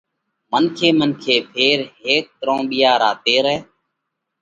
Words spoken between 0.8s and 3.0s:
منکي ڦيرهيڪ ترونٻِيا